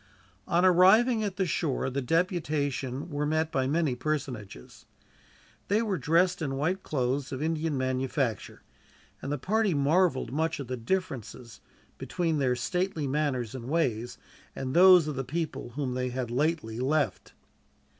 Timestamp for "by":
3.51-3.67